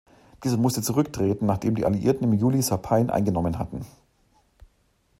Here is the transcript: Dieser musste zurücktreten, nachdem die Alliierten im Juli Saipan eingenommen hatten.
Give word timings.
Dieser 0.43 0.57
musste 0.57 0.81
zurücktreten, 0.81 1.45
nachdem 1.45 1.75
die 1.75 1.85
Alliierten 1.85 2.23
im 2.23 2.33
Juli 2.33 2.63
Saipan 2.63 3.11
eingenommen 3.11 3.59
hatten. 3.59 3.85